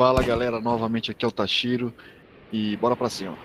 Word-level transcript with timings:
Fala 0.00 0.22
galera, 0.22 0.58
novamente 0.62 1.10
aqui 1.10 1.26
é 1.26 1.28
o 1.28 1.30
Tashiro 1.30 1.92
e 2.50 2.74
bora 2.78 2.96
pra 2.96 3.10
cima. 3.10 3.36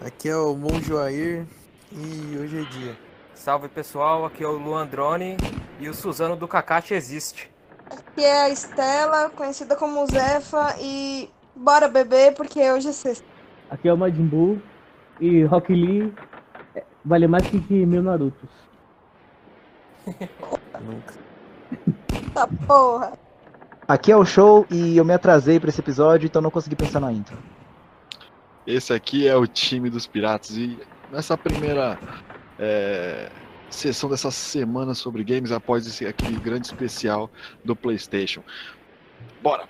Aqui 0.00 0.28
é 0.28 0.36
o 0.36 0.54
Monjoair 0.54 1.44
e 1.90 2.38
hoje 2.38 2.60
é 2.60 2.70
dia. 2.70 2.96
Salve 3.34 3.66
pessoal, 3.68 4.24
aqui 4.24 4.44
é 4.44 4.46
o 4.46 4.52
Luandrone 4.52 5.36
e 5.80 5.88
o 5.88 5.92
Suzano 5.92 6.36
do 6.36 6.46
Kakashi 6.46 6.94
existe. 6.94 7.50
Aqui 7.90 8.22
é 8.22 8.42
a 8.42 8.48
Estela, 8.48 9.28
conhecida 9.30 9.74
como 9.74 10.06
Zefa, 10.06 10.76
e 10.80 11.28
bora 11.56 11.88
beber 11.88 12.34
porque 12.34 12.60
hoje 12.70 12.90
é 12.90 12.92
sexta. 12.92 13.26
Aqui 13.68 13.88
é 13.88 13.92
o 13.92 13.98
Majin 13.98 14.24
Buu 14.24 14.62
e 15.20 15.42
Rock 15.42 15.74
Lee 15.74 16.14
é, 16.76 16.84
vale 17.04 17.26
mais 17.26 17.44
que 17.44 17.56
mil 17.58 18.04
Narutos. 18.04 18.50
Nunca. 20.80 21.14
Tá 22.32 22.46
porra. 22.68 23.31
Aqui 23.92 24.10
é 24.10 24.16
o 24.16 24.24
show 24.24 24.66
e 24.70 24.96
eu 24.96 25.04
me 25.04 25.12
atrasei 25.12 25.60
pra 25.60 25.68
esse 25.68 25.78
episódio, 25.78 26.24
então 26.24 26.40
não 26.40 26.50
consegui 26.50 26.74
pensar 26.74 26.98
na 26.98 27.12
intro. 27.12 27.36
Esse 28.66 28.90
aqui 28.94 29.28
é 29.28 29.36
o 29.36 29.46
time 29.46 29.90
dos 29.90 30.06
piratas 30.06 30.56
e 30.56 30.78
nessa 31.10 31.36
primeira 31.36 31.98
é, 32.58 33.30
sessão 33.68 34.08
dessa 34.08 34.30
semana 34.30 34.94
sobre 34.94 35.22
games 35.22 35.52
após 35.52 35.86
esse 35.86 36.06
aquele 36.06 36.40
grande 36.40 36.68
especial 36.68 37.30
do 37.62 37.76
PlayStation. 37.76 38.42
Bora! 39.42 39.68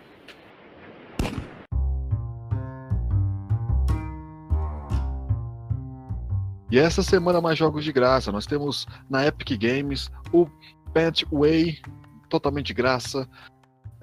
E 6.70 6.78
essa 6.78 7.02
semana 7.02 7.40
mais 7.40 7.58
jogos 7.58 7.82
de 7.82 7.90
graça. 7.92 8.30
Nós 8.30 8.46
temos 8.46 8.86
na 9.10 9.26
Epic 9.26 9.60
Games 9.60 10.12
o 10.32 10.46
Pathway 10.94 11.80
totalmente 12.28 12.68
de 12.68 12.74
graça. 12.74 13.28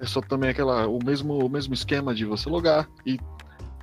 É 0.00 0.06
só 0.06 0.20
também 0.20 0.50
aquela 0.50 0.88
o 0.88 0.98
mesmo 1.04 1.44
o 1.44 1.48
mesmo 1.48 1.74
esquema 1.74 2.14
de 2.14 2.24
você 2.24 2.48
logar 2.48 2.88
e 3.04 3.18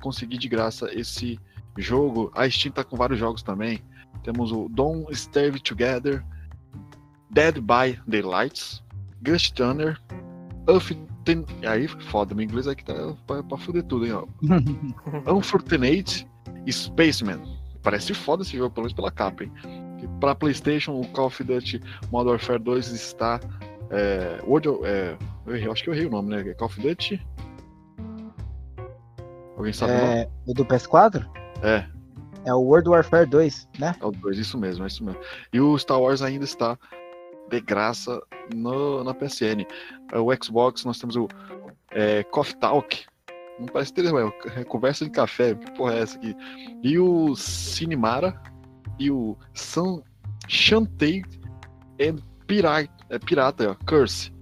conseguir 0.00 0.38
de 0.38 0.48
graça 0.48 0.92
esse 0.92 1.38
jogo. 1.76 2.30
A 2.34 2.48
Steam 2.48 2.72
tá 2.72 2.82
com 2.82 2.96
vários 2.96 3.18
jogos 3.18 3.42
também. 3.42 3.80
Temos 4.24 4.50
o 4.50 4.68
Don't 4.68 5.10
Starve 5.12 5.60
Together, 5.60 6.24
Dead 7.30 7.60
by 7.60 8.00
Daylights, 8.06 8.82
Ghost 9.22 9.60
Runner, 9.62 9.98
Earth 10.68 10.92
Ten... 11.24 11.44
Aí, 11.66 11.86
foda, 11.86 12.34
meu 12.34 12.44
inglês 12.44 12.66
aqui 12.66 12.84
tá 12.84 12.94
pra, 13.26 13.42
pra 13.42 13.58
fuder 13.58 13.84
tudo, 13.84 14.06
hein, 14.06 14.12
ó. 14.12 14.26
Unfortunate 15.36 16.26
Spaceman. 16.70 17.40
Parece 17.82 18.14
foda 18.14 18.42
esse 18.42 18.56
jogo, 18.56 18.74
pelo 18.74 18.84
menos 18.84 18.94
pela 18.94 19.10
capa, 19.10 19.44
hein. 19.44 19.52
E 20.02 20.08
pra 20.20 20.34
Playstation, 20.34 20.98
o 20.98 21.06
Call 21.08 21.26
of 21.26 21.44
Duty 21.44 21.80
Modern 22.10 22.32
Warfare 22.32 22.58
2 22.58 22.88
está... 22.92 23.40
É, 23.90 24.40
World, 24.44 24.68
é, 24.84 25.16
eu 25.56 25.72
acho 25.72 25.82
que 25.82 25.90
eu 25.90 25.94
errei 25.94 26.06
o 26.06 26.10
nome, 26.10 26.34
né? 26.34 26.54
Call 26.54 26.66
of 26.66 26.80
Duty... 26.80 27.20
Alguém 29.56 29.72
sabe 29.72 29.92
o 29.92 29.96
nome? 29.96 30.14
É, 30.14 30.30
o 30.46 30.54
do 30.54 30.64
PS4? 30.64 31.28
É. 31.62 31.84
É 32.44 32.54
o 32.54 32.60
World 32.60 32.88
Warfare 32.88 33.26
2, 33.26 33.68
né? 33.78 33.94
É 34.00 34.06
o 34.06 34.12
2, 34.12 34.38
isso 34.38 34.56
mesmo, 34.56 34.84
é 34.84 34.86
isso 34.86 35.04
mesmo. 35.04 35.20
E 35.52 35.60
o 35.60 35.76
Star 35.76 36.00
Wars 36.00 36.22
ainda 36.22 36.44
está 36.44 36.78
de 37.50 37.60
graça 37.60 38.22
no, 38.54 39.02
na 39.02 39.12
PSN. 39.12 39.66
É, 40.12 40.18
O 40.18 40.28
Xbox, 40.42 40.84
nós 40.84 40.98
temos 40.98 41.16
o 41.16 41.28
é, 41.90 42.22
Coffee 42.24 42.56
Talk. 42.56 43.04
Não 43.58 43.66
parece 43.66 43.92
ter, 43.92 44.04
é, 44.06 44.60
é 44.60 44.64
conversa 44.64 45.04
de 45.04 45.10
café, 45.10 45.54
que 45.56 45.72
porra 45.72 45.94
é 45.94 46.02
essa 46.02 46.16
aqui? 46.16 46.34
E 46.82 46.96
o 46.98 47.34
Cinemara 47.34 48.40
e 48.98 49.10
o 49.10 49.36
San 49.52 50.00
Shantae 50.46 51.24
and 52.00 52.18
Pirata, 52.46 52.88
é 53.10 53.18
pirata, 53.18 53.70
ó, 53.72 53.84
Curse. 53.84 54.32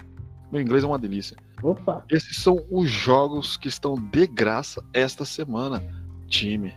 Meu 0.51 0.61
inglês 0.61 0.85
é 0.85 0.87
uma 0.87 0.99
delícia. 0.99 1.37
Opa! 1.63 2.05
Esses 2.11 2.37
são 2.39 2.65
os 2.71 2.91
jogos 2.91 3.57
que 3.57 3.69
estão 3.69 3.95
de 3.95 4.27
graça 4.27 4.85
esta 4.93 5.25
semana, 5.25 5.83
time. 6.29 6.75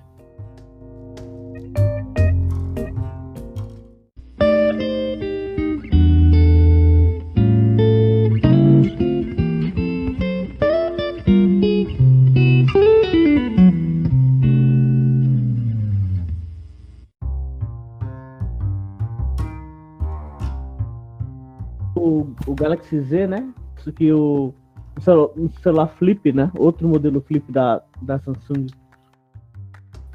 O, 22.00 22.34
o 22.48 22.56
Galaxy 22.56 23.00
Z, 23.02 23.28
né? 23.28 23.48
Isso 23.78 23.92
que 23.92 24.12
o, 24.12 24.54
o 24.98 25.02
celu- 25.02 25.34
o 25.36 25.50
celular 25.62 25.88
flip, 25.88 26.32
né? 26.32 26.52
Outro 26.58 26.88
modelo 26.88 27.22
flip 27.22 27.52
da, 27.52 27.82
da 28.02 28.20
Samsung. 28.20 28.68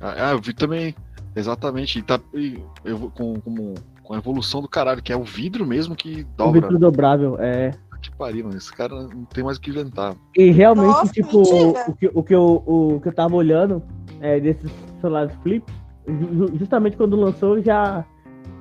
Ah, 0.00 0.32
eu 0.32 0.40
vi 0.40 0.52
também, 0.52 0.94
exatamente. 1.34 1.98
E 1.98 2.02
tá 2.02 2.20
eu, 2.84 3.10
com, 3.14 3.40
com, 3.40 3.74
com 4.02 4.14
a 4.14 4.18
evolução 4.18 4.60
do 4.60 4.68
caralho, 4.68 5.02
que 5.02 5.12
é 5.12 5.16
o 5.16 5.24
vidro 5.24 5.66
mesmo 5.66 5.94
que 5.94 6.22
O 6.22 6.26
dobra. 6.36 6.60
vidro 6.62 6.78
dobrável, 6.78 7.36
é. 7.38 7.72
Que 8.02 8.10
pariu, 8.10 8.44
mano. 8.44 8.58
Esse 8.58 8.70
cara 8.70 8.94
não 8.94 9.24
tem 9.24 9.42
mais 9.42 9.56
o 9.56 9.60
que 9.62 9.70
inventar. 9.70 10.14
E 10.36 10.50
realmente, 10.50 10.88
Nossa, 10.88 11.12
tipo, 11.12 11.38
mentira. 11.38 11.84
o 11.88 11.94
que, 11.94 12.10
o, 12.14 12.22
que 12.22 12.34
eu, 12.34 12.62
o 12.66 13.00
que 13.00 13.08
eu 13.08 13.14
tava 13.14 13.34
olhando 13.34 13.82
é, 14.20 14.38
desses 14.38 14.70
celulares 15.00 15.34
flip, 15.42 15.64
ju- 16.06 16.52
justamente 16.58 16.98
quando 16.98 17.16
lançou, 17.16 17.62
já, 17.62 18.04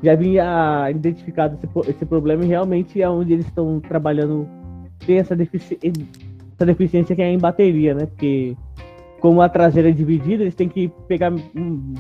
já 0.04 0.16
vinha 0.16 0.90
identificado 0.92 1.58
esse, 1.64 1.90
esse 1.92 2.06
problema 2.06 2.44
e 2.44 2.48
realmente 2.48 3.02
é 3.02 3.10
onde 3.10 3.34
eles 3.34 3.46
estão 3.46 3.80
trabalhando. 3.80 4.48
Tem 5.06 5.18
essa, 5.18 5.36
defici 5.36 5.80
essa 6.56 6.66
deficiência 6.66 7.16
que 7.16 7.22
é 7.22 7.30
em 7.32 7.38
bateria, 7.40 7.94
né? 7.96 8.06
Porque 8.06 8.56
como 9.20 9.42
a 9.42 9.48
traseira 9.50 9.90
é 9.90 9.92
dividida, 9.94 10.44
eles 10.44 10.56
têm 10.56 10.68
que 10.68 10.90
pegar 11.08 11.32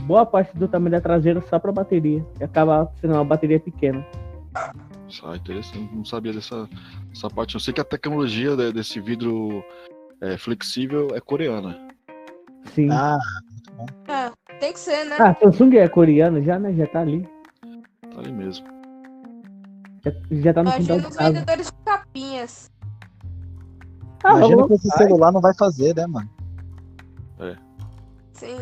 boa 0.06 0.26
parte 0.26 0.56
do 0.58 0.68
tamanho 0.68 0.92
da 0.92 1.02
traseira 1.02 1.42
só 1.50 1.58
pra 1.58 1.72
bateria. 1.72 2.24
E 2.40 2.44
acaba 2.44 2.92
sendo 3.00 3.14
uma 3.14 3.24
bateria 3.24 3.60
pequena. 3.60 4.06
Ah, 4.56 5.36
interessante. 5.36 5.94
Não 5.96 6.04
sabia 6.06 6.34
dessa, 6.34 6.68
dessa 7.10 7.30
parte. 7.30 7.56
Eu 7.56 7.60
sei 7.62 7.74
que 7.74 7.80
a 7.82 7.86
tecnologia 7.86 8.56
de- 8.56 8.74
desse 8.74 9.00
vidro 9.00 9.64
é, 10.22 10.38
flexível 10.38 11.10
é 11.14 11.20
coreana. 11.22 11.78
Sim. 12.66 12.90
Ah, 12.92 13.18
É, 14.08 14.32
tem 14.60 14.74
que 14.74 14.80
ser, 14.80 15.06
né? 15.06 15.16
Ah, 15.20 15.34
Samsung 15.36 15.76
é 15.78 15.88
coreano 15.88 16.42
já, 16.44 16.58
né? 16.60 16.74
Já 16.74 16.88
tá 16.88 17.02
ali. 17.02 17.28
Tá 18.14 18.22
ali 18.22 18.32
mesmo. 18.32 18.66
Já, 20.06 20.12
já 20.32 20.54
tá 20.54 20.64
no 20.64 20.72
de 20.72 20.92
os 20.92 21.16
casa. 21.16 21.32
vendedores 21.32 21.68
de 21.68 21.74
capinhas. 21.86 22.72
Ah, 24.24 24.38
imagina 24.38 24.68
que 24.68 24.74
esse 24.74 24.90
celular 24.92 25.32
não 25.32 25.42
vai 25.42 25.54
fazer, 25.54 25.96
né, 25.96 26.08
mano? 26.08 26.30
Sim. 28.44 28.58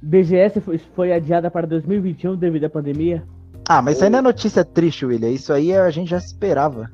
BGS 0.00 0.60
foi, 0.60 0.78
foi 0.78 1.12
adiada 1.12 1.50
para 1.50 1.66
2021 1.66 2.36
devido 2.36 2.64
à 2.64 2.70
pandemia. 2.70 3.24
Ah, 3.68 3.80
mas 3.80 3.96
isso 3.96 4.04
aí 4.04 4.10
não 4.10 4.18
é 4.18 4.22
notícia 4.22 4.64
triste, 4.64 5.06
William. 5.06 5.30
Isso 5.30 5.52
aí 5.52 5.74
a 5.74 5.90
gente 5.90 6.10
já 6.10 6.18
esperava. 6.18 6.90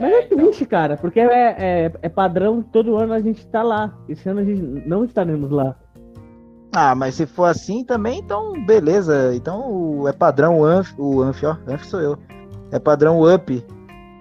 Mas 0.00 0.12
é 0.12 0.22
triste, 0.22 0.64
cara, 0.64 0.96
porque 0.96 1.20
é, 1.20 1.56
é, 1.58 1.92
é 2.00 2.08
padrão, 2.08 2.62
todo 2.62 2.96
ano 2.96 3.12
a 3.12 3.20
gente 3.20 3.46
tá 3.48 3.62
lá. 3.62 3.96
Esse 4.08 4.28
ano 4.28 4.40
a 4.40 4.44
gente 4.44 4.62
não 4.62 5.04
estaremos 5.04 5.50
lá. 5.50 5.76
Ah, 6.72 6.94
mas 6.94 7.16
se 7.16 7.26
for 7.26 7.46
assim 7.46 7.84
também, 7.84 8.20
então 8.20 8.64
beleza. 8.64 9.34
Então 9.34 10.06
é 10.06 10.12
padrão 10.12 10.60
o 10.60 10.64
Anf, 10.64 10.92
o 10.98 11.20
Anf, 11.20 11.42
ó. 11.44 11.56
Anf 11.66 11.84
sou 11.84 12.00
eu. 12.00 12.18
É 12.70 12.78
padrão 12.78 13.18
o 13.18 13.32
Up. 13.32 13.64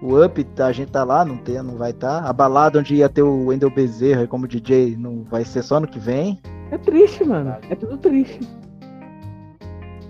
O 0.01 0.23
Up, 0.23 0.43
tá, 0.43 0.67
a 0.67 0.71
gente 0.71 0.91
tá 0.91 1.03
lá, 1.03 1.25
não, 1.25 1.37
tem, 1.37 1.61
não 1.61 1.77
vai 1.77 1.91
estar. 1.91 2.23
Tá. 2.23 2.29
A 2.29 2.33
balada 2.33 2.79
onde 2.79 2.95
ia 2.95 3.09
ter 3.09 3.21
o 3.21 3.47
Wendel 3.47 3.69
Bezerra 3.69 4.25
como 4.25 4.47
DJ 4.47 4.95
não 4.97 5.23
vai 5.29 5.43
ser 5.43 5.61
só 5.61 5.79
no 5.79 5.87
que 5.87 5.99
vem. 5.99 6.39
É 6.71 6.77
triste, 6.77 7.23
mano. 7.23 7.55
É 7.69 7.75
tudo 7.75 7.97
triste. 7.97 8.39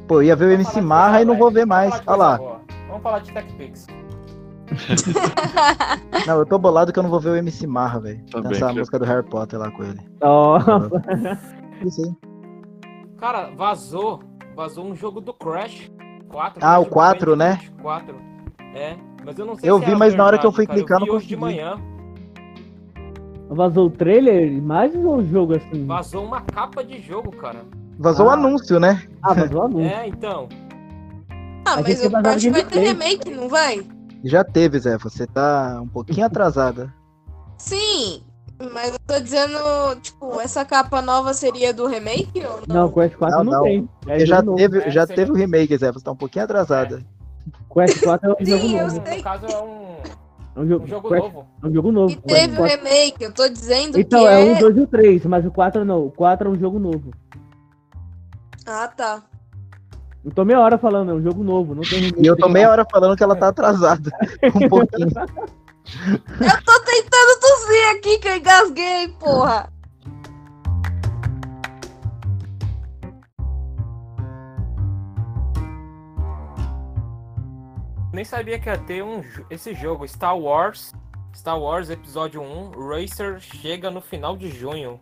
Pô, 0.07 0.21
ia 0.21 0.35
ver 0.35 0.45
o 0.45 0.51
MC 0.51 0.79
Marra 0.81 1.21
e 1.21 1.25
não 1.25 1.37
vou 1.37 1.51
ver 1.51 1.65
mais. 1.65 2.01
Olha 2.05 2.17
lá. 2.17 2.37
boa. 2.37 2.61
Vamos 2.87 3.03
falar 3.03 3.19
de 3.19 3.31
TechPix. 3.31 3.87
Não, 6.27 6.39
eu 6.39 6.45
tô 6.45 6.59
bolado 6.59 6.93
que 6.93 6.99
eu 6.99 7.03
não 7.03 7.09
vou 7.09 7.19
ver 7.19 7.29
o 7.29 7.35
MC 7.35 7.65
Marra, 7.65 7.99
velho. 7.99 8.23
Credo. 8.31 8.73
música 8.75 8.99
do 8.99 9.05
Harry 9.05 9.27
Potter 9.27 9.57
lá 9.57 9.71
com 9.71 9.83
ele. 9.83 9.99
Ó, 10.21 10.59
Isso 11.85 12.03
aí. 12.03 12.28
Cara, 13.19 13.51
vazou. 13.55 14.21
Vazou 14.55 14.85
um 14.85 14.95
jogo 14.95 15.21
do 15.21 15.33
Crash 15.33 15.91
4. 16.29 16.59
Ah, 16.63 16.79
o 16.79 16.83
Crash 16.85 16.93
4, 16.93 17.35
né? 17.35 17.59
4. 17.81 18.15
É, 18.75 18.95
mas 19.25 19.37
eu 19.39 19.45
não 19.45 19.55
sei 19.55 19.69
Eu 19.69 19.75
se 19.79 19.85
vi, 19.85 19.91
era 19.91 19.97
mas 19.99 20.15
na 20.15 20.25
hora 20.25 20.37
que 20.37 20.45
eu 20.45 20.51
fui 20.51 20.65
verdade, 20.65 20.81
clicar, 20.85 20.99
cara. 20.99 21.07
não 21.07 21.15
eu 21.15 21.19
vi 21.19 21.25
hoje 21.25 21.27
de 21.27 21.37
consegui. 21.37 21.61
manhã. 21.61 21.77
vazou 23.49 23.87
o 23.87 23.89
trailer, 23.89 24.51
imagens 24.51 25.03
ou 25.03 25.17
o 25.17 25.25
jogo 25.25 25.55
assim? 25.55 25.85
Vazou 25.85 26.23
uma 26.23 26.41
capa 26.41 26.83
de 26.83 27.01
jogo, 27.01 27.31
cara. 27.31 27.65
Vazou 27.97 28.27
o 28.27 28.29
Ah. 28.29 28.33
anúncio, 28.33 28.79
né? 28.79 29.01
Ah, 29.23 29.33
vazou 29.33 29.61
a 29.61 29.65
luz. 29.65 29.85
É, 29.91 30.07
então. 30.07 30.47
Ah, 31.65 31.75
mas 31.77 31.85
gente 31.87 32.07
o 32.07 32.09
vai 32.11 32.21
dar 32.21 32.29
Crash 32.31 32.45
vai 32.45 32.63
ter 32.65 32.79
remake, 32.79 33.29
não 33.31 33.49
vai? 33.49 33.85
Já 34.23 34.43
teve, 34.43 34.79
Zé. 34.79 34.97
Você 34.97 35.25
tá 35.27 35.79
um 35.81 35.87
pouquinho 35.87 36.25
atrasada. 36.27 36.93
Sim, 37.57 38.21
mas 38.73 38.93
eu 38.93 38.99
tô 39.07 39.19
dizendo, 39.19 39.57
tipo, 40.01 40.39
essa 40.41 40.65
capa 40.65 41.01
nova 41.01 41.33
seria 41.33 41.73
do 41.73 41.87
remake 41.87 42.43
ou 42.45 42.61
não? 42.67 42.75
Não, 42.83 42.91
Quest 42.91 43.15
4 43.15 43.37
Não, 43.37 43.43
não, 43.43 43.51
não. 43.53 43.63
tem. 43.63 43.89
É 44.07 44.25
já 44.25 44.41
novo. 44.41 44.57
teve, 44.57 44.79
É, 44.79 44.91
já 44.91 45.07
teve 45.07 45.31
o 45.31 45.35
remake, 45.35 45.77
Zé. 45.77 45.91
Você 45.91 46.03
tá 46.03 46.11
um 46.11 46.15
pouquinho 46.15 46.43
atrasada. 46.45 47.01
Quest 47.73 48.01
4 48.03 48.29
é 48.29 48.33
um 48.33 48.45
Sim, 48.45 48.51
jogo 48.51 48.67
eu 48.77 48.87
novo. 48.87 49.05
sei. 49.07 49.17
No 49.17 49.23
caso 49.23 49.45
é 49.45 49.57
um. 49.63 49.89
É 50.55 50.59
um 50.61 50.67
jogo, 50.67 50.83
Um 50.83 50.87
jogo 50.87 51.09
Crash- 51.09 51.23
novo. 51.23 51.47
É 51.63 51.67
um 51.67 51.73
jogo 51.73 51.91
novo. 51.91 52.11
E 52.11 52.15
teve 52.17 52.59
o 52.59 52.63
remake, 52.63 53.23
eu 53.23 53.31
tô 53.33 53.47
dizendo 53.47 53.97
Então, 53.99 54.19
que 54.21 54.27
é 54.27 54.33
é... 54.33 54.53
um, 54.53 54.59
dois 54.59 54.75
e 54.77 54.81
o 54.81 54.87
três, 54.87 55.25
mas 55.25 55.45
o 55.45 55.51
4 55.51 55.85
não. 55.85 56.05
O 56.07 56.11
4 56.11 56.49
é 56.49 56.51
um 56.51 56.59
jogo 56.59 56.79
novo. 56.79 57.11
Ah, 58.65 58.87
tá. 58.87 59.21
Eu 60.25 60.31
tô 60.31 60.43
meia 60.43 60.59
hora 60.59 60.77
falando, 60.77 61.11
é 61.11 61.13
um 61.13 61.21
jogo 61.23 61.43
novo, 61.43 61.73
não 61.73 61.81
tem 61.83 61.99
remake. 61.99 62.21
E 62.21 62.27
eu 62.27 62.35
tô 62.35 62.49
meia 62.49 62.69
hora 62.69 62.85
falando 62.91 63.15
que 63.15 63.23
ela 63.23 63.35
tá 63.37 63.47
atrasada. 63.47 64.11
Um 64.53 64.67
pouquinho. 64.67 65.09
Eu 66.39 66.63
tô 66.63 66.79
tentando 66.81 67.39
tossir 67.39 67.89
aqui 67.97 68.17
que 68.19 68.27
eu 68.27 68.35
engasguei, 68.37 69.07
porra. 69.19 69.69
Nem 78.11 78.25
sabia 78.25 78.59
que 78.59 78.67
ia 78.69 78.77
ter 78.77 79.03
um, 79.03 79.21
esse 79.49 79.73
jogo, 79.73 80.07
Star 80.07 80.37
Wars. 80.37 80.93
Star 81.35 81.59
Wars 81.59 81.89
Episódio 81.89 82.41
1, 82.41 82.71
Racer 82.71 83.39
chega 83.39 83.91
no 83.91 84.01
final 84.01 84.35
de 84.35 84.49
junho. 84.49 84.99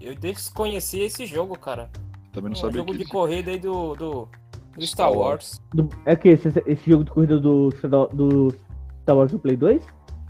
Eu 0.00 0.14
desconheci 0.14 1.00
esse 1.00 1.26
jogo, 1.26 1.58
cara. 1.58 1.90
Também 2.32 2.50
não 2.50 2.58
Um 2.58 2.60
sabia 2.60 2.78
jogo 2.78 2.92
que 2.92 2.98
de 2.98 3.02
existia. 3.02 3.20
corrida 3.20 3.50
aí 3.50 3.58
do, 3.58 3.94
do, 3.96 4.28
do 4.76 4.86
Star. 4.86 5.12
Wars. 5.12 5.60
Do- 5.72 5.88
é 6.06 6.14
que 6.14 6.28
esse, 6.28 6.48
esse 6.66 6.90
jogo 6.90 7.04
de 7.04 7.10
corrida 7.10 7.38
do, 7.40 7.70
do 8.12 8.54
Star 9.02 9.16
Wars 9.16 9.32
do 9.32 9.38
Play 9.38 9.56
2? 9.56 9.82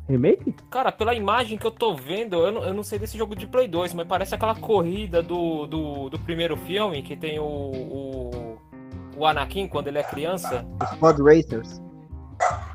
Remake? 0.09 0.55
Cara, 0.71 0.93
pela 0.93 1.15
imagem 1.15 1.57
que 1.57 1.67
eu 1.67 1.71
tô 1.71 1.95
vendo, 1.95 2.37
eu 2.37 2.53
não, 2.53 2.65
eu 2.65 2.75
não 2.75 2.83
sei 2.83 2.99
desse 2.99 3.17
jogo 3.17 3.35
de 3.35 3.47
Play 3.47 3.67
2, 3.67 3.95
mas 3.95 4.07
parece 4.07 4.35
aquela 4.35 4.55
corrida 4.55 5.23
do, 5.23 5.67
do, 5.67 6.11
do 6.11 6.19
primeiro 6.19 6.57
filme, 6.57 7.03
que 7.03 7.17
tem 7.17 7.39
o, 7.39 7.45
o, 7.45 8.59
o 9.17 9.27
Anakin 9.27 9.67
quando 9.67 9.89
ele 9.89 9.99
é 9.99 10.03
criança. 10.03 10.67
Os 10.83 10.99
Pod 10.99 11.23
Racers. 11.23 11.83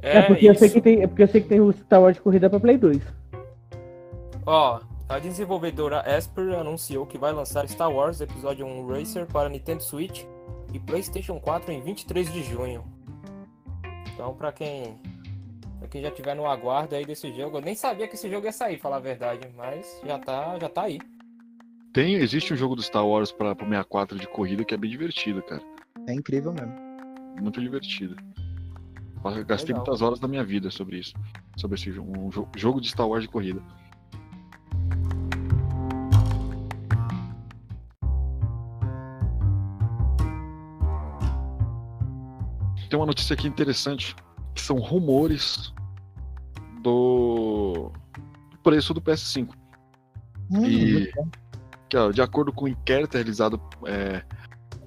É, 0.02 0.18
É, 0.18 0.22
porque 0.24 0.50
eu 0.50 0.56
sei 0.56 0.68
isso. 0.68 0.76
que 0.76 0.82
tem, 0.82 1.04
é 1.04 1.08
porque 1.08 1.24
eu 1.24 1.28
sei 1.28 1.42
que 1.42 1.48
tem 1.48 1.62
o 1.62 1.72
Star 1.72 2.02
Wars 2.02 2.16
de 2.16 2.22
corrida 2.22 2.50
pra 2.50 2.60
Play 2.60 2.78
2. 2.78 3.02
Ó, 4.46 4.80
a 5.08 5.20
desenvolvedora 5.20 6.02
Asper 6.02 6.58
anunciou 6.58 7.06
que 7.06 7.18
vai 7.18 7.32
lançar 7.32 7.68
Star 7.68 7.92
Wars 7.92 8.22
Episódio 8.22 8.66
1 8.66 8.88
Racer 8.88 9.26
para 9.28 9.50
Nintendo 9.50 9.84
Switch 9.84 10.24
e 10.74 10.80
PlayStation 10.80 11.40
4 11.40 11.72
em 11.72 11.82
23 11.82 12.32
de 12.32 12.44
junho. 12.44 12.84
Então, 14.14 14.34
pra 14.34 14.52
quem, 14.52 15.00
quem 15.90 16.02
já 16.02 16.12
tiver 16.12 16.36
no 16.36 16.46
aguardo 16.46 16.96
aí 16.96 17.06
desse 17.06 17.32
jogo, 17.34 17.58
eu 17.58 17.62
nem 17.62 17.76
sabia 17.76 18.08
que 18.08 18.16
esse 18.16 18.30
jogo 18.30 18.46
ia 18.46 18.52
sair, 18.52 18.78
falar 18.78 18.98
a 18.98 19.02
verdade, 19.02 19.48
mas 19.56 20.00
já 20.06 20.20
tá, 20.20 20.58
já 20.60 20.70
tá 20.70 20.84
aí. 20.84 21.00
Tem, 21.92 22.14
existe 22.16 22.54
um 22.54 22.58
jogo 22.58 22.76
do 22.76 22.84
Star 22.84 23.06
Wars 23.06 23.32
pra, 23.32 23.56
pro 23.56 23.66
64 23.66 24.20
de 24.20 24.28
corrida 24.28 24.64
que 24.64 24.74
é 24.74 24.78
bem 24.78 24.90
divertido, 24.92 25.42
cara. 25.42 25.62
É 26.08 26.14
incrível 26.14 26.54
mesmo. 26.54 26.74
Muito 27.42 27.60
divertido. 27.60 28.16
Eu 29.26 29.44
Gastei 29.46 29.74
Legal. 29.74 29.84
muitas 29.86 30.02
horas 30.02 30.20
da 30.20 30.28
minha 30.28 30.44
vida 30.44 30.70
sobre 30.70 30.98
isso. 31.00 31.14
Sobre 31.58 31.76
esse 31.76 31.92
jogo, 31.92 32.18
um 32.18 32.30
jo- 32.30 32.48
jogo 32.56 32.80
de 32.80 32.90
Star 32.90 33.08
Wars 33.08 33.24
de 33.24 33.30
corrida. 33.30 33.62
Tem 42.90 42.98
uma 42.98 43.06
notícia 43.06 43.34
aqui 43.36 43.48
interessante, 43.48 44.16
que 44.56 44.62
são 44.62 44.78
rumores 44.78 45.72
do 46.82 47.92
preço 48.64 48.94
do 48.94 49.02
PS5. 49.02 49.50
Hum, 50.52 50.66
E 50.66 51.12
que, 51.90 51.98
ó, 51.98 52.12
de 52.12 52.22
acordo 52.22 52.52
com 52.54 52.66
o 52.66 52.68
inquérito 52.68 53.16
realizado 53.16 53.60
é, 53.86 54.24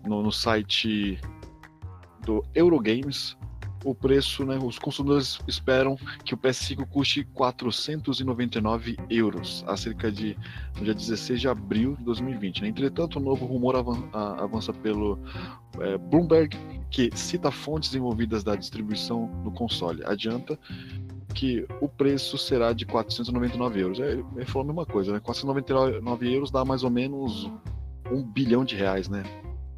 no, 0.07 0.23
no 0.23 0.31
site 0.33 1.19
do 2.25 2.45
Eurogames, 2.55 3.37
o 3.85 3.93
preço, 3.97 4.45
né, 4.45 4.57
os 4.63 4.79
consumidores 4.79 5.41
esperam 5.49 5.97
que 6.25 6.35
o 6.35 6.37
PS5 6.39 6.87
custe 6.87 7.25
499 7.35 8.97
euros, 9.11 9.65
a 9.67 9.77
cerca 9.77 10.11
de 10.13 10.37
no 10.77 10.85
dia 10.85 10.95
16 10.95 11.41
de 11.41 11.49
abril 11.49 11.97
de 11.97 12.05
2020. 12.05 12.63
né? 12.63 12.69
Entretanto, 12.69 13.19
o 13.19 13.21
novo 13.23 13.45
rumor 13.45 13.75
avan- 13.75 14.09
a- 14.13 14.45
avança 14.45 14.73
pelo 14.73 15.19
é, 15.81 15.99
Bloomberg, 15.99 16.57
que 16.93 17.11
cita 17.17 17.51
fontes 17.51 17.93
envolvidas 17.95 18.45
da 18.45 18.55
distribuição 18.55 19.27
do 19.43 19.51
console. 19.51 20.01
Adianta 20.05 20.57
que 21.33 21.67
o 21.81 21.89
preço 21.89 22.37
será 22.39 22.73
de 22.73 22.85
499 22.87 23.81
euros. 23.81 24.01
É, 24.01 24.13
Ele 24.13 24.45
falou 24.47 24.63
a 24.63 24.67
mesma 24.67 24.87
coisa, 24.87 25.13
né? 25.13 25.21
499 25.21 26.33
euros 26.35 26.51
dá 26.51 26.65
mais 26.65 26.85
ou 26.85 26.91
menos 26.91 27.51
um 28.11 28.23
bilhão 28.23 28.65
de 28.65 28.77
reais, 28.77 29.09
né? 29.09 29.23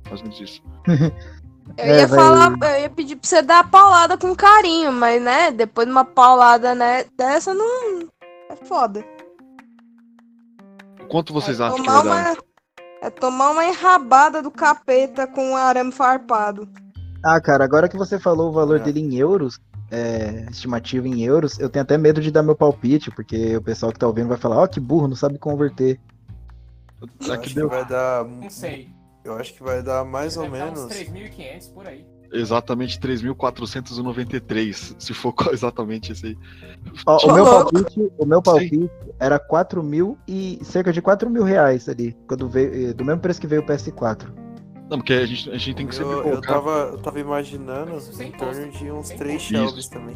Mais 0.07 0.21
ou 0.21 0.27
menos 0.29 0.41
isso. 0.41 0.63
Eu 1.79 1.85
É, 1.85 2.01
ia 2.01 2.07
vai- 2.07 2.19
falar, 2.19 2.53
eu 2.77 2.81
ia 2.83 2.91
pedir 2.91 3.17
pra 3.17 3.27
você 3.27 3.41
dar 3.41 3.61
a 3.61 3.65
paulada 3.65 4.19
com 4.19 4.37
carinho, 4.37 4.93
mas 4.93 5.21
né, 5.23 5.51
depois 5.51 5.87
de 5.87 5.93
uma 5.93 6.05
paulada, 6.05 6.75
né, 6.75 7.07
dessa 7.17 7.55
não. 7.55 8.01
É 8.51 8.57
foda. 8.67 9.03
Quanto 11.09 11.33
vocês 11.33 11.61
é 11.61 11.65
acham 11.65 11.83
que 11.83 11.89
vai 11.89 12.03
dar? 12.05 12.33
uma, 12.33 12.37
É 13.01 13.09
tomar 13.11 13.51
uma 13.51 13.65
enrabada 13.65 14.43
do 14.43 14.51
capeta 14.51 15.27
com 15.27 15.53
um 15.53 15.57
arame 15.57 15.91
farpado. 15.91 16.69
Ah, 17.25 17.41
cara, 17.41 17.65
agora 17.65 17.89
que 17.89 17.97
você 17.97 18.19
falou 18.19 18.51
o 18.51 18.53
valor 18.53 18.77
É. 18.77 18.81
dele 18.81 19.01
em 19.01 19.15
euros, 19.17 19.59
é, 19.95 20.47
estimativa 20.51 21.07
em 21.07 21.23
euros, 21.23 21.61
eu 21.61 21.71
tenho 21.71 21.85
até 21.85 21.97
medo 21.97 22.21
de 22.21 22.33
dar 22.33 22.43
meu 22.43 22.57
palpite, 22.57 23.13
porque 23.13 23.57
o 23.57 23.63
pessoal 23.63 23.93
que 23.93 23.99
tá 23.99 24.09
ouvindo 24.09 24.29
vai 24.29 24.37
falar, 24.37 24.57
ó, 24.57 24.67
que 24.67 24.81
burro, 24.81 25.07
não 25.07 25.15
sabe 25.15 25.39
converter. 25.39 26.01
Eu 27.01 27.33
acho 27.33 27.55
deu 27.55 27.69
que 27.69 27.77
vai 27.77 27.87
dar. 27.87 28.25
Não 28.25 28.51
sei. 28.51 28.89
Eu 29.25 29.35
acho 29.35 29.55
que 29.55 29.63
vai 29.63 29.83
dar 29.83 30.05
mais 30.05 30.37
ou 30.37 30.51
Deve 30.51 30.59
dar 30.59 30.73
uns 30.73 30.81
menos. 30.81 30.93
3.500 30.93 31.73
por 31.73 31.87
aí. 31.87 32.05
exatamente 32.33 32.99
3.493, 32.99 34.97
se 34.99 35.15
for 35.15 35.33
exatamente 35.53 36.11
esse 36.11 36.27
aí. 36.27 36.39
Ó, 37.07 37.31
o 37.31 37.33
meu 37.33 37.45
palpite, 37.45 38.13
o 38.19 38.27
meu 38.27 38.43
palpite 38.43 38.91
era 39.21 39.39
4 39.39 39.83
mil 39.83 40.19
e 40.27 40.59
cerca 40.65 40.93
de 40.93 41.01
4 41.01 41.31
mil 41.31 41.45
reais 41.45 41.89
ali, 41.89 42.17
quando 42.27 42.49
veio, 42.49 42.91
eh, 42.91 42.93
do 42.93 43.05
mesmo 43.05 43.21
preço 43.21 43.41
que 43.41 43.47
veio 43.47 43.63
o 43.63 43.67
PS4. 43.67 44.44
Não, 44.91 44.99
porque 44.99 45.15
a 45.15 45.27
gente, 45.27 45.51
a 45.51 45.57
gente 45.57 45.75
tem 45.75 45.87
que 45.87 45.95
sempre 45.95 46.13
Eu, 46.13 46.19
eu, 46.19 46.23
colocar. 46.25 46.53
tava, 46.55 46.71
eu 46.93 46.99
tava 46.99 47.21
imaginando 47.21 47.99
em 48.21 48.31
torno 48.33 48.71
de 48.71 48.91
uns 48.91 49.09
três 49.11 49.43
shelves 49.43 49.89
também. 49.89 50.15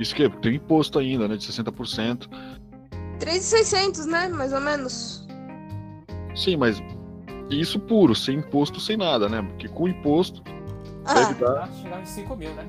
Isso 0.00 0.14
que 0.14 0.24
é, 0.24 0.28
tem 0.28 0.56
imposto 0.56 0.98
ainda, 0.98 1.28
né? 1.28 1.36
De 1.36 1.46
60%. 1.46 2.28
3,600, 3.18 4.06
né? 4.06 4.28
Mais 4.28 4.52
ou 4.52 4.60
menos. 4.60 5.26
Sim, 6.34 6.56
mas 6.56 6.82
isso 7.50 7.78
puro, 7.78 8.14
sem 8.14 8.38
imposto, 8.38 8.80
sem 8.80 8.96
nada, 8.96 9.28
né? 9.28 9.40
Porque 9.42 9.68
com 9.68 9.88
imposto 9.88 10.42
Ah, 11.04 11.14
deve 11.14 11.34
dar 11.34 11.62
Ah, 11.64 11.68
Chegava 11.80 12.02
em 12.02 12.06
5 12.06 12.36
mil, 12.36 12.54
né? 12.54 12.66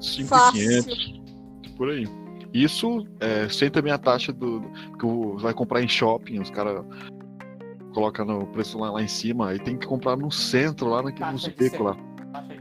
5.500, 0.00 1.20
por 1.76 1.90
aí. 1.90 2.06
Isso 2.52 3.06
é, 3.20 3.48
sem 3.48 3.70
também 3.70 3.92
a 3.92 3.98
taxa 3.98 4.32
do 4.32 4.62
que 4.98 5.42
vai 5.42 5.52
comprar 5.52 5.82
em 5.82 5.88
shopping, 5.88 6.38
os 6.40 6.50
caras 6.50 6.84
colocam 7.92 8.24
no 8.24 8.46
preço 8.46 8.78
lá, 8.78 8.90
lá 8.90 9.02
em 9.02 9.08
cima, 9.08 9.50
aí 9.50 9.58
tem 9.58 9.76
que 9.76 9.86
comprar 9.86 10.16
no 10.16 10.30
centro, 10.30 10.88
lá 10.88 11.02
naquele 11.02 11.32
nos 11.32 11.42
de 11.42 11.50
becos 11.50 11.80
lá. 11.80 11.96
Aí. 12.34 12.58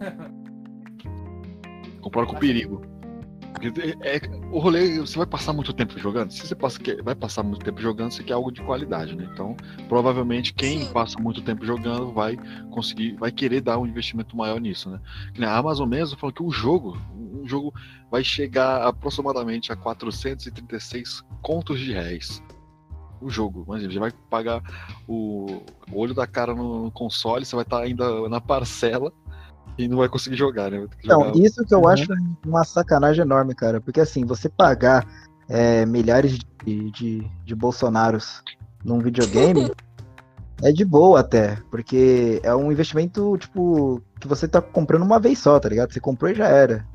Comprar 2.00 2.26
com 2.26 2.36
perigo. 2.36 2.82
É, 4.02 4.16
é- 4.16 4.20
o 4.52 4.58
rolê, 4.58 5.00
você 5.00 5.16
vai 5.16 5.26
passar 5.26 5.52
muito 5.52 5.72
tempo 5.72 5.98
jogando. 5.98 6.30
Se 6.30 6.46
você 6.46 6.54
passa, 6.54 6.78
vai 7.02 7.14
passar 7.14 7.42
muito 7.42 7.64
tempo 7.64 7.80
jogando, 7.80 8.12
você 8.12 8.22
quer 8.22 8.34
algo 8.34 8.52
de 8.52 8.62
qualidade, 8.62 9.16
né? 9.16 9.28
Então, 9.32 9.56
provavelmente, 9.88 10.52
quem 10.52 10.80
Sim. 10.80 10.92
passa 10.92 11.18
muito 11.18 11.42
tempo 11.42 11.64
jogando 11.64 12.12
vai 12.12 12.36
conseguir, 12.70 13.16
vai 13.16 13.32
querer 13.32 13.60
dar 13.60 13.78
um 13.78 13.86
investimento 13.86 14.36
maior 14.36 14.60
nisso, 14.60 14.90
né? 14.90 15.00
A 15.46 15.56
Amazon 15.56 15.88
mesmo 15.88 16.18
falou 16.18 16.32
que 16.32 16.42
o 16.42 16.50
jogo, 16.50 16.98
um 17.14 17.46
jogo 17.46 17.72
vai 18.10 18.22
chegar 18.22 18.86
aproximadamente 18.86 19.72
a 19.72 19.76
436 19.76 21.24
contos 21.42 21.80
de 21.80 21.92
réis. 21.92 22.42
O 23.20 23.30
jogo, 23.30 23.64
mas 23.66 23.82
você 23.82 23.98
vai 23.98 24.12
pagar 24.28 24.62
o 25.08 25.62
olho 25.92 26.14
da 26.14 26.26
cara 26.26 26.54
no 26.54 26.90
console, 26.90 27.44
você 27.44 27.56
vai 27.56 27.64
estar 27.64 27.80
ainda 27.80 28.28
na 28.28 28.40
parcela 28.40 29.10
e 29.78 29.88
não 29.88 29.98
vai 29.98 30.08
conseguir 30.08 30.36
jogar, 30.36 30.70
né? 30.70 30.86
Então, 31.02 31.24
jogar 31.24 31.36
isso 31.36 31.64
que 31.64 31.74
eu 31.74 31.80
Uhum. 31.80 31.88
acho 31.88 32.06
uma 32.44 32.64
sacanagem 32.64 33.22
enorme, 33.22 33.54
cara. 33.54 33.80
Porque 33.80 34.00
assim, 34.00 34.24
você 34.24 34.48
pagar 34.48 35.06
é, 35.48 35.84
milhares 35.86 36.38
de, 36.64 36.90
de, 36.90 37.30
de 37.44 37.54
Bolsonaros 37.54 38.42
num 38.84 38.98
videogame 38.98 39.70
é 40.62 40.72
de 40.72 40.84
boa 40.84 41.20
até. 41.20 41.56
Porque 41.70 42.40
é 42.42 42.54
um 42.54 42.72
investimento, 42.72 43.36
tipo, 43.38 44.02
que 44.20 44.28
você 44.28 44.48
tá 44.48 44.60
comprando 44.60 45.02
uma 45.02 45.20
vez 45.20 45.38
só, 45.38 45.58
tá 45.60 45.68
ligado? 45.68 45.92
Você 45.92 46.00
comprou 46.00 46.30
e 46.30 46.34
já 46.34 46.48
era. 46.48 46.86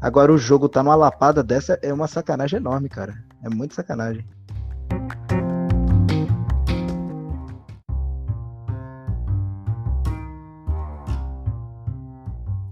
Agora 0.00 0.32
o 0.32 0.38
jogo 0.38 0.68
tá 0.68 0.82
numa 0.82 0.94
lapada 0.94 1.42
dessa 1.42 1.78
é 1.82 1.92
uma 1.92 2.06
sacanagem 2.06 2.58
enorme, 2.58 2.88
cara. 2.88 3.14
É 3.42 3.48
muito 3.48 3.74
sacanagem. 3.74 4.26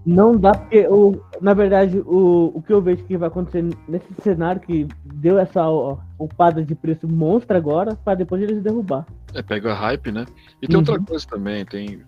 Não 0.05 0.37
dá 0.37 0.51
porque, 0.51 0.87
o, 0.87 1.19
na 1.41 1.53
verdade, 1.55 1.97
o, 1.99 2.51
o 2.53 2.61
que 2.61 2.71
eu 2.71 2.79
vejo 2.81 3.03
que 3.05 3.17
vai 3.17 3.27
acontecer 3.27 3.63
nesse 3.87 4.05
cenário 4.21 4.61
que 4.61 4.87
deu 5.03 5.39
essa 5.39 5.67
ó, 5.67 5.97
upada 6.19 6.63
de 6.63 6.75
preço 6.75 7.07
monstro 7.07 7.57
agora, 7.57 7.95
pra 7.95 8.13
depois 8.13 8.41
eles 8.43 8.61
derrubar. 8.61 9.05
É, 9.33 9.41
pega 9.41 9.71
a 9.71 9.75
hype, 9.75 10.11
né? 10.11 10.25
E 10.61 10.67
tem 10.67 10.75
Uhum. 10.75 10.81
outra 10.81 10.99
coisa 10.99 11.25
também, 11.27 11.65
tem. 11.65 12.01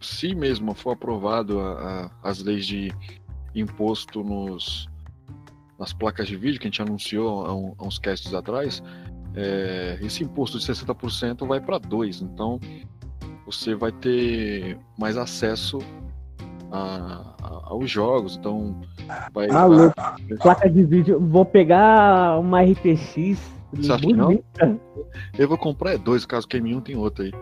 Se 0.00 0.34
mesmo 0.34 0.74
for 0.74 0.90
aprovado 0.92 1.60
a- 1.60 2.10
a- 2.22 2.30
as 2.30 2.42
leis 2.42 2.66
de 2.66 2.90
imposto 3.54 4.24
nos, 4.24 4.88
nas 5.78 5.92
placas 5.92 6.26
de 6.26 6.36
vídeo 6.36 6.58
que 6.60 6.66
a 6.66 6.70
gente 6.70 6.82
anunciou 6.82 7.46
há, 7.46 7.54
um- 7.54 7.74
há 7.78 7.86
uns 7.86 7.98
casts 7.98 8.34
atrás, 8.34 8.82
é, 9.36 9.98
esse 10.02 10.24
imposto 10.24 10.58
de 10.58 10.64
60% 10.64 11.46
vai 11.46 11.60
para 11.60 11.78
2%. 11.78 12.22
Então 12.24 12.58
você 13.46 13.74
vai 13.74 13.92
ter 13.92 14.76
mais 14.98 15.16
acesso 15.16 15.78
a- 16.70 17.34
a- 17.42 17.60
aos 17.70 17.90
jogos. 17.90 18.36
Então 18.36 18.76
vai. 19.32 19.48
Ah, 19.50 19.64
louco. 19.64 19.94
Placa 20.42 20.68
de 20.68 20.84
vídeo. 20.84 21.18
Vou 21.20 21.44
pegar 21.44 22.38
uma 22.38 22.62
RTX. 22.62 23.38
Você 23.72 23.92
acha 23.92 24.00
que 24.06 24.12
não? 24.12 24.38
Eu 25.38 25.48
vou 25.48 25.56
comprar 25.58 25.92
é 25.94 25.98
dois, 25.98 26.26
caso 26.26 26.48
queime 26.48 26.74
um, 26.74 26.80
tem 26.80 26.96
outro 26.96 27.24
aí. 27.24 27.32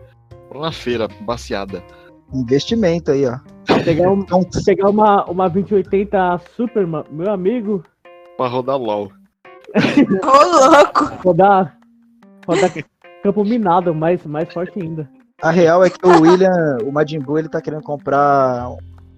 Lá 0.55 0.67
na 0.67 0.73
feira, 0.73 1.09
baseada. 1.23 1.83
Investimento 2.35 3.11
aí, 3.11 3.25
ó. 3.27 3.39
Pegar, 3.85 4.11
um- 4.11 4.21
Então, 4.21 4.43
pegar 4.65 4.91
uma, 4.91 5.25
uma 5.25 5.49
2080 5.49 6.39
Super, 6.55 6.87
ma- 6.87 7.05
meu 7.11 7.31
amigo. 7.33 7.83
Pra 8.37 8.47
rodar 8.47 8.77
LOL. 8.77 9.11
Ô, 9.75 10.67
louco! 10.67 11.05
Rodar. 11.25 11.79
Rodar 12.47 12.71
campo 13.23 13.45
minado, 13.45 13.95
mais, 13.95 14.25
mais 14.25 14.53
forte 14.53 14.81
ainda. 14.81 15.09
a 15.43 15.51
real 15.51 15.85
é 15.85 15.91
que 15.91 16.07
o 16.07 16.21
William, 16.23 16.79
o 16.85 16.93
Majin 16.93 17.19
Buu, 17.21 17.39
ele 17.39 17.49
tá 17.49 17.61
querendo 17.61 17.83
comprar 17.83 18.69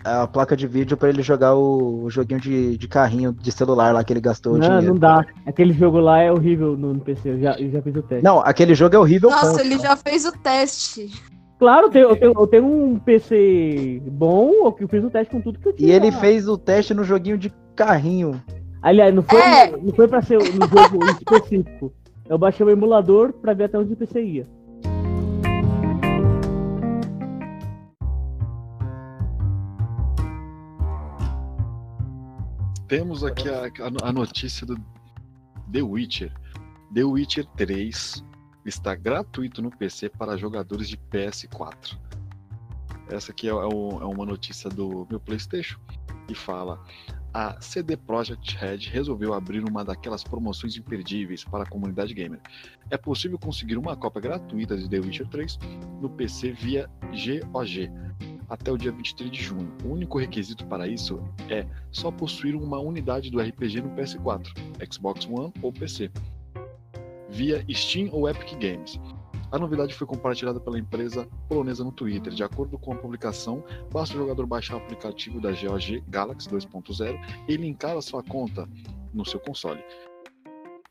a 0.04 0.26
placa 0.26 0.56
de 0.56 0.66
vídeo 0.66 0.96
pra 0.96 1.08
ele 1.08 1.22
jogar 1.22 1.54
o, 1.54 2.04
o 2.04 2.10
joguinho 2.10 2.40
de, 2.40 2.76
de 2.76 2.88
carrinho 2.88 3.32
de 3.32 3.52
celular 3.52 3.92
lá 3.92 4.02
que 4.02 4.12
ele 4.12 4.20
gastou 4.20 4.54
o 4.54 4.58
Não, 4.58 4.66
dinheiro. 4.66 4.86
não 4.94 4.98
dá. 4.98 5.24
Aquele 5.46 5.72
jogo 5.72 5.98
lá 5.98 6.20
é 6.20 6.32
horrível 6.32 6.76
no, 6.76 6.94
no 6.94 7.00
PC. 7.00 7.30
Eu 7.30 7.40
já, 7.40 7.52
eu 7.58 7.70
já 7.70 7.82
fiz 7.82 7.96
o 7.96 8.02
teste. 8.02 8.24
Não, 8.24 8.40
aquele 8.40 8.74
jogo 8.74 8.96
é 8.96 8.98
horrível. 8.98 9.30
Nossa, 9.30 9.52
ponto. 9.52 9.60
ele 9.60 9.78
já 9.78 9.96
fez 9.96 10.24
o 10.24 10.32
teste. 10.32 11.10
Claro, 11.58 11.86
eu 11.86 11.90
tenho, 11.90 12.08
eu, 12.08 12.16
tenho, 12.16 12.32
eu 12.38 12.46
tenho 12.46 12.64
um 12.66 12.98
PC 12.98 14.00
bom, 14.06 14.50
eu 14.64 14.72
que 14.72 14.86
fiz 14.88 15.04
o 15.04 15.10
teste 15.10 15.30
com 15.30 15.40
tudo 15.42 15.58
que 15.58 15.68
eu 15.68 15.72
tinha. 15.74 15.88
E 15.90 15.92
ele 15.92 16.10
fez 16.12 16.48
o 16.48 16.56
teste 16.56 16.94
no 16.94 17.04
joguinho 17.04 17.36
de 17.36 17.52
carrinho. 17.76 18.40
Aliás, 18.80 19.14
não 19.14 19.22
foi, 19.22 19.40
É. 19.40 19.70
não 19.76 19.92
foi 19.94 20.08
pra 20.08 20.22
ser 20.22 20.38
no 20.38 20.66
jogo 20.66 21.04
específico. 21.20 21.92
Eu 22.28 22.38
baixei 22.38 22.64
o 22.64 22.70
emulador 22.70 23.32
pra 23.34 23.52
ver 23.52 23.64
até 23.64 23.78
onde 23.78 23.92
o 23.92 23.96
PC 23.96 24.22
ia. 24.22 24.46
Temos 32.90 33.22
aqui 33.22 33.48
a, 33.48 33.70
a- 34.02 34.12
notícia 34.12 34.66
do 34.66 34.76
The 35.72 35.80
Witcher. 35.80 36.32
The 36.92 37.04
Witcher 37.04 37.46
3 37.56 38.24
está 38.66 38.96
gratuito 38.96 39.62
no 39.62 39.70
PC 39.70 40.08
para 40.08 40.36
jogadores 40.36 40.88
de 40.88 40.96
PS4. 40.96 41.96
Essa 43.08 43.30
aqui 43.30 43.46
é, 43.46 43.52
é 43.52 43.54
um- 43.54 44.02
é 44.02 44.04
uma 44.04 44.26
notícia 44.26 44.68
do 44.68 45.06
meu 45.08 45.20
PlayStation 45.20 45.78
e 46.28 46.34
fala: 46.34 46.84
a 47.32 47.60
CD 47.60 47.96
Projekt 47.96 48.56
Red 48.56 48.78
resolveu 48.90 49.34
abrir 49.34 49.62
uma 49.62 49.84
daquelas 49.84 50.24
promoções 50.24 50.76
imperdíveis 50.76 51.44
para 51.44 51.62
a 51.62 51.66
comunidade 51.66 52.12
gamer. 52.12 52.40
É 52.90 52.96
possível 52.96 53.38
conseguir 53.38 53.76
uma 53.78 53.96
cópia 53.96 54.20
gratuita 54.20 54.76
de 54.76 54.88
The 54.88 54.98
Witcher 54.98 55.28
3 55.28 55.58
no 56.00 56.10
PC 56.10 56.50
via 56.54 56.90
GOG 57.52 57.88
até 58.50 58.70
o 58.70 58.76
dia 58.76 58.92
23 58.92 59.30
de 59.30 59.42
junho. 59.42 59.72
O 59.84 59.88
único 59.88 60.18
requisito 60.18 60.66
para 60.66 60.86
isso 60.86 61.22
é 61.48 61.64
só 61.90 62.10
possuir 62.10 62.54
uma 62.54 62.78
unidade 62.78 63.30
do 63.30 63.40
RPG 63.40 63.80
no 63.80 63.90
PS4, 63.90 64.48
Xbox 64.92 65.26
One 65.26 65.52
ou 65.62 65.72
PC, 65.72 66.10
via 67.30 67.64
Steam 67.70 68.10
ou 68.12 68.28
Epic 68.28 68.58
Games. 68.58 69.00
A 69.52 69.58
novidade 69.58 69.94
foi 69.94 70.06
compartilhada 70.06 70.60
pela 70.60 70.78
empresa 70.78 71.26
polonesa 71.48 71.82
no 71.82 71.90
Twitter. 71.90 72.32
De 72.32 72.44
acordo 72.44 72.78
com 72.78 72.92
a 72.92 72.96
publicação, 72.96 73.64
basta 73.92 74.14
o 74.14 74.18
jogador 74.18 74.46
baixar 74.46 74.74
o 74.74 74.78
aplicativo 74.78 75.40
da 75.40 75.50
GOG 75.50 76.04
Galaxy 76.08 76.48
2.0 76.48 77.18
e 77.48 77.56
linkar 77.56 77.96
a 77.96 78.02
sua 78.02 78.22
conta 78.22 78.68
no 79.12 79.24
seu 79.24 79.40
console 79.40 79.82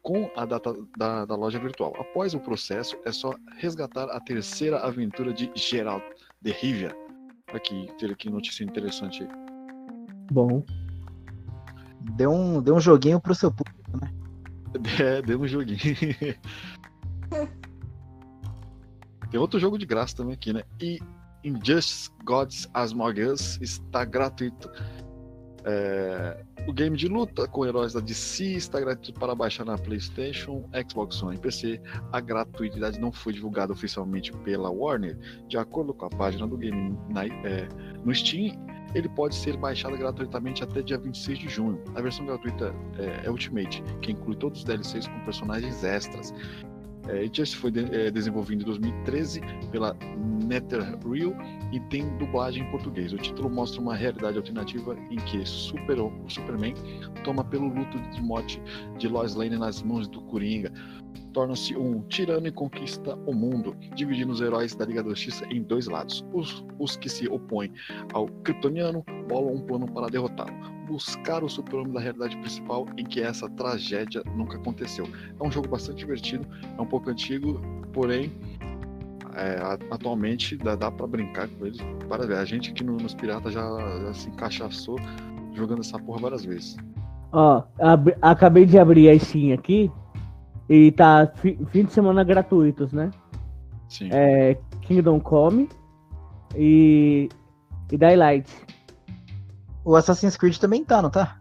com 0.02 0.30
a 0.36 0.46
data 0.46 0.76
da, 0.98 1.26
da 1.26 1.36
loja 1.36 1.60
virtual. 1.60 1.94
Após 2.00 2.34
o 2.34 2.40
processo, 2.40 2.98
é 3.06 3.12
só 3.12 3.32
resgatar 3.58 4.06
a 4.06 4.20
terceira 4.20 4.80
aventura 4.80 5.34
de 5.34 5.52
Geralt 5.54 6.04
de 6.42 6.52
Rivia. 6.52 6.96
Aqui, 7.54 7.90
ter 7.98 8.12
aqui 8.12 8.30
notícia 8.30 8.64
interessante 8.64 9.24
aí. 9.24 9.30
Bom. 10.32 10.64
Deu 12.16 12.32
um, 12.32 12.62
deu 12.62 12.76
um 12.76 12.80
joguinho 12.80 13.20
pro 13.20 13.36
seu 13.36 13.52
público. 13.52 13.80
É, 15.02 15.20
deu 15.24 15.42
um 15.42 15.48
joguinho. 15.48 15.80
Tem 19.32 19.40
outro 19.40 19.60
jogo 19.60 19.80
de 19.80 19.86
graça 19.86 20.16
também 20.18 20.36
aqui, 20.36 20.54
né? 20.54 20.62
E 20.80 21.00
Injustice 21.44 22.12
Gods 22.24 22.70
Among 22.74 23.20
Us 23.22 23.60
está 23.62 24.06
gratuito. 24.06 24.70
É, 25.72 26.44
o 26.68 26.74
game 26.74 26.98
de 26.98 27.08
luta 27.08 27.48
com 27.48 27.64
heróis 27.64 27.94
da 27.94 28.00
DC 28.00 28.44
está 28.54 28.80
gratuito 28.80 29.20
para 29.20 29.36
baixar 29.36 29.66
na 29.66 29.78
PlayStation, 29.78 30.68
Xbox 30.90 31.22
One 31.22 31.36
e 31.36 31.40
PC. 31.40 31.80
A 32.12 32.20
gratuidade 32.20 33.00
não 33.00 33.12
foi 33.12 33.34
divulgada 33.34 33.72
oficialmente 33.72 34.32
pela 34.38 34.72
Warner. 34.72 35.16
De 35.48 35.58
acordo 35.60 35.94
com 35.94 36.06
a 36.06 36.10
página 36.10 36.48
do 36.48 36.58
game 36.58 36.98
na- 37.10 37.26
é, 37.26 37.68
no 38.04 38.14
Steam, 38.16 38.58
ele 38.96 39.08
pode 39.10 39.36
ser 39.36 39.56
baixado 39.58 39.96
gratuitamente 39.96 40.64
até 40.64 40.82
dia 40.82 40.98
26 40.98 41.38
de 41.38 41.48
junho. 41.50 41.80
A 41.94 42.02
versão 42.02 42.26
gratuita 42.26 42.74
é, 42.98 43.28
é 43.28 43.30
Ultimate, 43.30 43.84
que 44.02 44.12
inclui 44.14 44.36
todos 44.36 44.60
os 44.60 44.66
DLCs 44.66 45.08
com 45.08 45.20
personagens 45.20 45.84
extras. 45.84 46.34
É, 47.08 47.24
Injustice 47.26 47.56
foi 47.56 47.72
de- 47.72 47.96
é, 47.96 48.12
desenvolvido 48.12 48.62
em 48.62 48.66
2013 48.66 49.42
pela 49.72 49.96
NetherReal 50.46 51.34
e 51.72 51.80
tem 51.90 52.08
dublagem 52.18 52.64
em 52.64 52.72
português. 52.72 53.14
O 53.14 53.18
título 53.18 53.50
mostra 53.50 53.82
uma 53.82 53.96
realidade 53.96 54.38
alternativa 54.38 54.96
em 55.10 55.16
que 55.18 55.46
Super, 55.46 56.00
o 56.00 56.12
Superman 56.28 56.74
toma 57.24 57.44
pelo 57.44 57.68
luto 57.68 58.00
de 58.12 58.22
morte 58.22 58.62
de 58.98 59.08
Lois 59.08 59.36
Lane 59.36 59.58
nas 59.58 59.82
mãos 59.82 60.08
do 60.08 60.22
Coringa. 60.22 60.72
Torna-se 61.34 61.78
um 61.78 62.02
tirano 62.10 62.48
e 62.48 62.52
conquista 62.52 63.16
o 63.28 63.34
mundo, 63.34 63.76
dividindo 63.96 64.32
os 64.32 64.42
heróis 64.42 64.74
da 64.74 64.86
Liga 64.86 65.04
da 65.04 65.10
Justiça 65.10 65.46
em 65.52 65.62
dois 65.62 65.88
lados. 65.88 66.26
Os, 66.34 66.66
os 66.80 66.98
que 66.98 67.08
se 67.08 67.28
opõem 67.28 67.72
ao 68.14 68.28
Kryptoniano 68.44 69.04
bolam 69.28 69.54
um 69.54 69.62
plano 69.62 69.88
para 69.92 70.08
derrotá-lo. 70.08 70.52
Buscar 70.88 71.44
o 71.44 71.50
super-homem 71.50 71.94
da 71.94 72.00
realidade 72.00 72.36
principal 72.38 72.88
em 72.98 73.06
que 73.06 73.22
essa 73.22 73.48
tragédia 73.48 74.24
nunca 74.36 74.58
aconteceu. 74.58 75.08
É 75.40 75.48
um 75.48 75.52
jogo 75.52 75.68
bastante 75.68 76.00
divertido, 76.00 76.48
é 76.76 76.82
um 76.82 76.86
pouco 76.86 77.12
antigo, 77.12 77.62
porém 77.94 78.32
é, 79.36 79.60
atualmente 79.92 80.58
dá, 80.58 80.76
dá 80.76 80.90
para 80.90 81.06
brincar 81.06 81.48
com 81.48 81.68
ele. 81.68 81.78
Para 82.08 82.26
ver, 82.26 82.38
a 82.38 82.46
gente 82.46 82.72
aqui 82.72 82.84
no, 82.84 82.98
nos 82.98 83.14
Piratas 83.14 83.54
já, 83.54 83.62
já 84.02 84.14
se 84.16 84.30
encaixaçou 84.30 84.98
jogando 85.54 85.82
essa 85.82 86.00
porra 86.00 86.22
várias 86.22 86.44
vezes. 86.44 86.76
Ó, 87.32 87.64
ab- 87.80 88.18
acabei 88.20 88.66
de 88.66 88.80
abrir 88.80 89.10
a 89.12 89.20
Steam 89.20 89.54
aqui. 89.54 89.92
E 90.70 90.92
tá 90.92 91.28
fi- 91.36 91.58
fim 91.72 91.84
de 91.86 91.92
semana 91.92 92.24
gratuitos, 92.24 92.94
né? 92.94 93.10
Sim. 93.88 94.10
É 94.12 94.56
Kingdom 94.82 95.20
Come 95.20 95.68
e, 96.56 97.28
e 97.92 97.98
Daylight. 97.98 98.50
O 99.84 99.96
Assassin's 99.96 100.38
Creed 100.38 100.58
também 100.58 100.86
tá, 100.86 101.02
não 101.02 101.10
tá? 101.10 101.38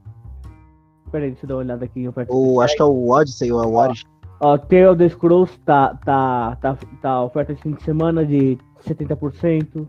Peraí, 1.12 1.30
deixa 1.30 1.44
eu 1.44 1.49
dar 1.49 1.54
uma 1.56 1.61
olhada 1.62 1.85
aqui. 1.85 2.00
em 2.00 2.08
oferta. 2.08 2.32
Ou 2.32 2.61
acho 2.61 2.75
que 2.75 2.82
é 2.82 2.85
o 2.85 3.08
Odyssey 3.11 3.52
ou 3.52 3.62
é 3.62 3.66
o 3.66 3.75
Origin. 3.75 4.04
Ó, 4.40 4.56
Tale 4.56 4.87
of 4.87 4.99
the 4.99 5.08
Scrolls 5.08 5.58
tá, 5.64 5.94
tá, 6.04 6.56
tá, 6.56 6.78
tá 7.02 7.23
oferta 7.23 7.54
de 7.54 7.61
fim 7.61 7.73
de 7.73 7.82
semana 7.82 8.25
de 8.25 8.56
70%. 8.87 9.87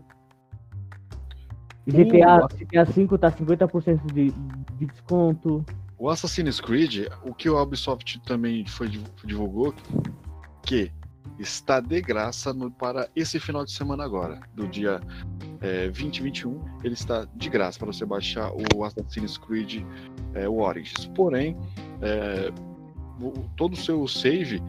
GTA, 1.86 2.46
GTA 2.58 2.84
V 2.84 3.18
tá 3.18 3.30
50% 3.32 4.12
de, 4.12 4.30
de 4.78 4.86
desconto. 4.86 5.64
O 6.00 6.08
Assassin's 6.08 6.58
Creed, 6.62 7.08
o 7.22 7.34
que 7.34 7.50
o 7.50 7.60
Ubisoft 7.62 8.18
também 8.20 8.64
foi 8.66 8.88
div- 8.88 9.06
divulgou, 9.22 9.74
que 10.62 10.90
está 11.38 11.78
de 11.78 12.00
graça 12.00 12.54
no- 12.54 12.70
para 12.70 13.06
esse 13.14 13.38
final 13.38 13.66
de 13.66 13.72
semana 13.72 14.02
agora, 14.02 14.40
do 14.54 14.66
dia 14.66 14.98
é, 15.60 15.88
20 15.90 16.16
e 16.16 16.22
21, 16.22 16.64
ele 16.82 16.94
está 16.94 17.26
de 17.36 17.50
graça 17.50 17.78
para 17.78 17.88
você 17.92 18.06
baixar 18.06 18.50
o 18.50 18.82
Assassin's 18.82 19.36
Creed 19.36 19.84
é, 20.32 20.48
Origins. 20.48 21.04
Porém, 21.14 21.54
é, 22.00 22.50
o- 23.22 23.32
todo 23.58 23.74
o 23.74 23.76
seu 23.76 24.08
save 24.08 24.62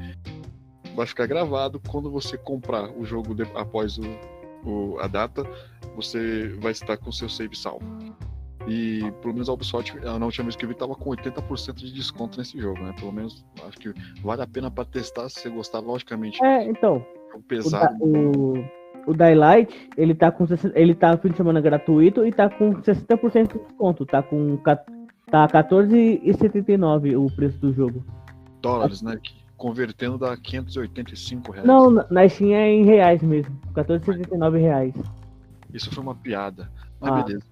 vai 0.94 1.06
ficar 1.08 1.28
gravado 1.28 1.80
quando 1.88 2.12
você 2.12 2.38
comprar 2.38 2.90
o 2.92 3.06
jogo 3.06 3.34
de- 3.34 3.44
após 3.56 3.98
o, 3.98 4.04
o- 4.66 5.00
a 5.00 5.08
data, 5.08 5.46
você 5.96 6.50
vai 6.60 6.74
estar 6.74 6.98
com 6.98 7.10
seu 7.10 7.30
save 7.30 7.56
salvo. 7.58 7.86
E 8.68 9.12
pelo 9.22 9.34
menos 9.34 9.50
a 9.50 9.54
Ubisoft, 9.54 9.96
na 10.00 10.24
última 10.26 10.44
vez 10.46 10.56
que 10.56 10.64
eu 10.66 10.70
vi, 10.70 10.76
tava 10.76 10.96
com 10.96 11.10
80% 11.10 11.74
de 11.76 11.92
desconto 11.94 12.38
nesse 12.38 12.60
jogo, 12.60 12.80
né? 12.82 12.94
Pelo 13.00 13.12
menos 13.12 13.44
acho 13.68 13.78
que 13.78 13.92
vale 14.22 14.42
a 14.42 14.48
pena 14.48 14.70
para 14.70 14.86
testar 14.86 15.28
se 15.30 15.42
você 15.42 15.50
gostar, 15.50 15.80
logicamente. 15.80 16.44
É, 16.44 16.64
então, 16.70 17.04
É 17.34 17.36
um 17.36 17.40
o, 17.40 17.44
pesado. 17.44 17.98
Da- 17.98 18.06
o, 18.06 18.54
o 19.08 19.14
Daylight, 19.14 19.90
ele 19.98 20.14
tá 20.14 20.32
com 20.32 20.46
60 20.46 20.78
ele 20.80 20.94
tá 20.94 21.18
fim 21.18 21.30
de 21.30 21.38
semana 21.38 21.60
gratuito 21.60 22.24
e 22.26 22.32
tá 22.32 22.50
com 22.50 22.74
60% 22.76 23.54
de 23.54 23.60
desconto. 23.68 24.06
Tá 24.06 24.22
com 24.22 24.58
tá 24.58 25.48
14,79 25.48 27.16
o 27.18 27.36
preço 27.36 27.58
do 27.60 27.74
jogo. 27.74 28.04
dólares, 28.62 29.02
né? 29.02 29.18
Que 29.22 29.42
convertendo 29.58 30.18
dá 30.18 30.36
585 30.38 31.52
reais. 31.52 31.68
Não, 31.68 31.90
na- 31.90 32.06
na 32.10 32.30
Steam 32.30 32.52
é 32.54 32.70
em 32.72 32.84
reais 32.86 33.22
mesmo. 33.24 33.56
14,79 33.74 34.60
reais. 34.60 34.94
Isso 35.74 35.90
foi 35.92 36.04
uma 36.04 36.14
piada. 36.16 36.70
Mas 37.02 37.12
Ah. 37.12 37.24
beleza. 37.24 37.44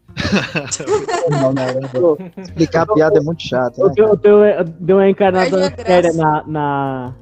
Não, 1.30 1.54
não, 1.54 2.18
não. 2.18 2.32
Explicar 2.44 2.84
a 2.90 2.94
piada 2.94 3.18
é 3.18 3.22
muito 3.22 3.42
chato. 3.42 3.78
Né? 3.86 3.94
eu, 3.98 4.20
eu, 4.24 4.46
eu 4.46 4.64
dei 4.64 4.96
uma 4.96 5.10
encarnada 5.10 5.50
graça. 5.50 5.76
séria 5.86 6.14
na, 6.14 6.44
na. 6.46 7.16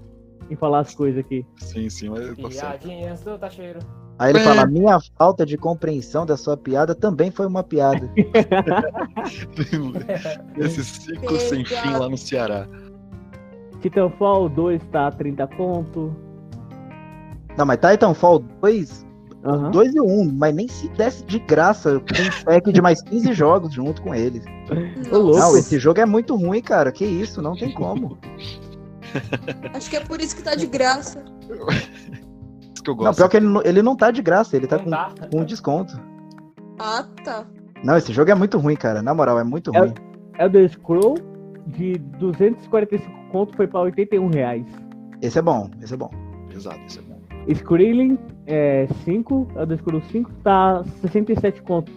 em 0.49 0.55
falar 0.55 0.79
as 0.79 0.93
coisas 0.95 1.19
aqui. 1.19 1.45
Sim, 1.57 1.89
sim, 1.89 2.09
mas 2.09 2.55
tá. 2.57 2.71
Piadinhas 2.71 3.21
do 3.21 3.37
Tacheiro. 3.37 3.79
Aí 4.19 4.31
ele 4.31 4.39
É. 4.39 4.43
fala: 4.43 4.65
minha 4.65 4.97
falta 5.17 5.45
de 5.45 5.57
compreensão 5.57 6.25
da 6.25 6.35
sua 6.35 6.57
piada 6.57 6.95
também 6.95 7.29
foi 7.31 7.45
uma 7.45 7.63
piada. 7.63 8.09
Esse 10.57 10.83
ciclo 10.83 11.39
sem 11.39 11.63
fim 11.65 11.91
lá 11.91 12.09
no 12.09 12.17
Ceará. 12.17 12.67
Titanfall 13.81 14.49
2 14.49 14.81
tá 14.91 15.11
30 15.11 15.47
conto. 15.55 16.15
Não, 17.57 17.65
mas 17.65 17.77
Titanfall 17.79 18.39
2, 18.61 19.05
Aham. 19.45 19.71
2 19.71 19.95
e 19.95 20.01
1, 20.01 20.31
mas 20.35 20.53
nem 20.55 20.67
se 20.67 20.87
desse 20.89 21.23
de 21.23 21.39
graça 21.39 21.99
com 21.99 22.21
um 22.21 22.43
pack 22.43 22.71
de 22.73 22.81
mais 22.81 23.01
15 23.03 23.31
jogos 23.33 23.73
junto 23.73 24.01
com 24.01 24.13
eles. 24.13 24.43
Não, 25.11 25.55
esse 25.57 25.79
jogo 25.79 25.99
é 26.01 26.05
muito 26.05 26.35
ruim, 26.35 26.61
cara. 26.61 26.91
Que 26.91 27.05
isso, 27.05 27.41
não 27.41 27.55
tem 27.55 27.73
como. 27.73 28.17
Acho 29.73 29.89
que 29.89 29.95
é 29.95 29.99
por 30.01 30.19
isso 30.19 30.35
que 30.35 30.41
tá 30.43 30.55
de 30.55 30.65
graça. 30.67 31.23
Isso 32.73 32.83
que 32.83 32.89
eu 32.89 32.95
Não, 32.95 33.03
gosto. 33.05 33.17
pior 33.17 33.29
que 33.29 33.37
ele, 33.37 33.45
não- 33.47 33.61
ele 33.63 33.81
não 33.81 33.95
tá 33.95 34.11
de 34.11 34.21
graça, 34.21 34.55
ele 34.57 34.67
tá 34.67 34.77
Não 34.77 34.83
com, 34.85 34.89
tá. 34.91 35.11
com 35.31 35.43
desconto. 35.45 35.97
Ah, 36.79 37.05
tá. 37.23 37.45
Não, 37.83 37.95
esse 37.95 38.11
jogo 38.11 38.31
é 38.31 38.35
muito 38.35 38.57
ruim, 38.57 38.75
cara. 38.75 39.01
Na 39.01 39.13
moral, 39.13 39.39
é 39.39 39.43
muito 39.43 39.71
É- 39.75 39.79
ruim. 39.79 39.93
Elder 40.39 40.69
Scroll 40.71 41.15
de 41.67 41.93
245 42.19 43.11
conto 43.31 43.55
foi 43.55 43.67
pra 43.67 43.81
81 43.81 44.27
reais. 44.29 44.65
Esse 45.21 45.39
é 45.39 45.41
bom, 45.41 45.69
esse 45.81 45.93
é 45.93 45.97
bom. 45.97 46.09
Exato, 46.53 46.79
isso 46.87 46.99
é 46.99 47.01
bom. 47.03 47.06
Skrillin 47.47 48.17
é, 48.45 48.87
5, 49.03 49.47
Elder 49.55 49.77
Scroll 49.77 50.01
5 50.01 50.31
tá 50.43 50.83
67 51.01 51.61
conto. 51.61 51.91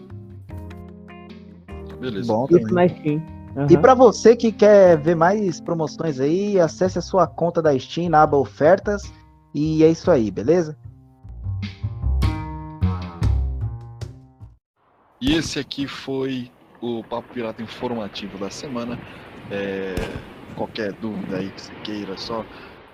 Beleza. 2.01 2.33
Bom 2.33 2.47
Isso 2.51 2.75
na 2.75 2.89
Steam. 2.89 3.23
Aham. 3.57 3.67
E 3.69 3.77
pra 3.77 3.95
você 3.95 4.37
que 4.37 4.53
quer 4.53 4.97
ver 4.99 5.17
mais 5.17 5.61
promoções 5.61 6.21
aí, 6.21 6.59
acesse 6.59 6.99
a 6.99 7.03
sua 7.03 7.27
conta 7.27 7.61
da 7.61 7.77
Steam 7.79 8.09
na 8.09 8.23
aba 8.23 8.37
ofertas. 8.37 9.13
E 9.53 9.83
é 9.83 9.91
isso 9.91 10.11
aí, 10.11 10.31
beleza? 10.31 10.79
E 15.21 15.35
esse 15.35 15.59
aqui 15.59 15.87
foi 15.87 16.51
o 16.81 17.05
Papo 17.05 17.35
Pirata 17.35 17.63
informativo 17.63 18.39
da 18.39 18.49
semana. 18.49 18.99
É, 19.51 19.95
qualquer 20.55 20.93
dúvida 20.93 21.39
aí 21.39 21.51
que 21.51 21.61
você 21.61 21.73
queira, 21.83 22.17
só 22.17 22.45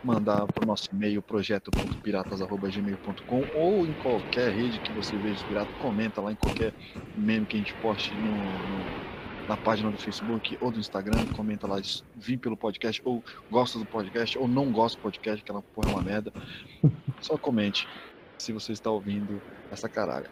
mandar 0.07 0.47
para 0.47 0.65
o 0.65 0.67
nosso 0.67 0.89
e-mail 0.93 1.21
projeto.piratas.gmail.com 1.23 3.45
ou 3.55 3.87
em 3.87 3.93
qualquer 3.95 4.53
rede 4.53 4.79
que 4.81 4.93
você 4.93 5.17
veja 5.17 5.35
os 5.35 5.43
piratas, 5.43 5.75
comenta 5.81 6.21
lá 6.21 6.33
em 6.33 6.37
qualquer 6.37 6.73
meme 7.17 7.47
que 7.47 7.57
a 7.57 7.61
gente 7.61 7.73
poste 7.75 8.13
no, 8.15 8.31
no- 8.31 9.07
na 9.49 9.57
página 9.57 9.93
do 9.93 9.97
Facebook 9.99 10.59
ou 10.61 10.73
do 10.73 10.81
Instagram, 10.81 11.25
comenta 11.37 11.69
lá, 11.69 11.81
vim 12.17 12.37
pelo 12.37 12.57
podcast, 12.57 13.01
ou 13.05 13.23
gosta 13.49 13.79
do 13.79 13.87
podcast, 13.87 14.37
ou 14.37 14.49
não 14.49 14.73
gosta 14.73 14.99
do 14.99 15.03
podcast, 15.03 15.45
que 15.45 15.49
ela 15.51 15.63
porra 15.63 15.91
é 15.91 15.95
uma 15.95 16.03
merda. 16.03 16.33
Só 17.23 17.39
comente 17.39 17.87
se 18.39 18.53
você 18.53 18.73
está 18.73 18.91
ouvindo 18.91 19.41
essa 19.71 19.89
caralho. 19.89 20.27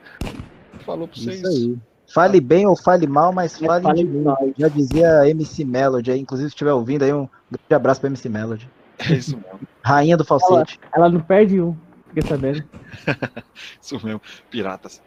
Falou 0.81 1.07
pra 1.07 1.17
vocês. 1.17 1.37
Isso 1.43 1.47
aí. 1.47 1.79
Fale 2.13 2.41
bem 2.41 2.67
ou 2.67 2.75
fale 2.77 3.07
mal, 3.07 3.33
mas 3.33 3.53
Mas 3.61 3.67
fale 3.69 3.83
fale 3.85 3.99
de 3.99 4.05
mim. 4.05 4.25
Já 4.59 4.67
dizia 4.69 5.29
MC 5.31 5.65
Melody 5.65 6.11
aí. 6.11 6.19
Inclusive, 6.21 6.49
se 6.51 6.55
estiver 6.55 6.73
ouvindo 6.73 7.03
aí, 7.05 7.13
um 7.13 7.29
grande 7.51 7.73
abraço 7.75 8.01
pra 8.01 8.11
MC 8.11 8.29
Melody. 8.29 8.69
É 9.09 9.15
isso 9.15 9.37
mesmo. 9.37 9.61
Rainha 9.83 10.17
do 10.17 10.25
falsete. 10.25 10.81
Ela 10.95 11.09
não 11.09 11.21
perde 11.21 11.61
um, 11.61 11.77
fiquei 12.09 12.23
sabendo. 12.23 12.65
Isso 13.83 14.01
mesmo. 14.05 14.21
Piratas. 14.51 15.03